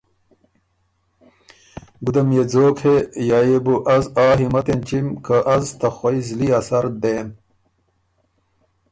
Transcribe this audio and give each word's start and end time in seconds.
ګُده 2.05 2.21
ميې 2.27 2.43
ځوک 2.51 2.77
هې 2.83 2.95
یا 3.29 3.39
يې 3.49 3.57
بو 3.65 3.75
از 3.95 4.05
آ 4.25 4.27
همت 4.39 4.67
اېنچِم 4.71 5.07
که 5.25 5.35
از 5.55 5.65
ته 5.79 5.87
خوئ 5.95 6.17
زلی 6.27 6.49
ا 6.57 6.59
سر 6.67 6.85
دېم؟ 7.01 7.27